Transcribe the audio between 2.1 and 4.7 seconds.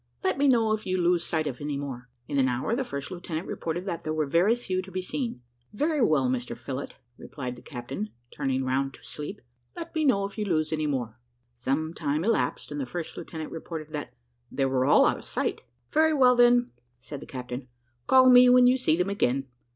In another hour, the first lieutenant reported that "there were very